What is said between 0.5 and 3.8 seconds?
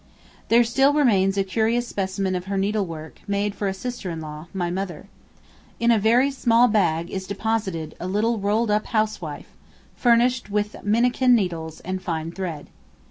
still remains a curious specimen of her needlework made for a